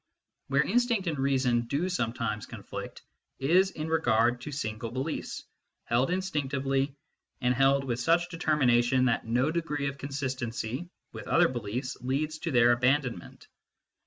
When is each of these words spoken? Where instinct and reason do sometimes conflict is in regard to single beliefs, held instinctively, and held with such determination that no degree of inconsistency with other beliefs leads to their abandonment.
Where 0.47 0.63
instinct 0.63 1.05
and 1.05 1.19
reason 1.19 1.67
do 1.67 1.87
sometimes 1.87 2.47
conflict 2.47 3.03
is 3.37 3.69
in 3.69 3.87
regard 3.87 4.41
to 4.41 4.51
single 4.51 4.89
beliefs, 4.89 5.43
held 5.83 6.09
instinctively, 6.09 6.95
and 7.39 7.53
held 7.53 7.83
with 7.83 7.99
such 7.99 8.29
determination 8.29 9.05
that 9.05 9.27
no 9.27 9.51
degree 9.51 9.85
of 9.89 9.97
inconsistency 9.97 10.89
with 11.11 11.27
other 11.27 11.49
beliefs 11.49 11.97
leads 12.01 12.39
to 12.39 12.51
their 12.51 12.71
abandonment. 12.71 13.47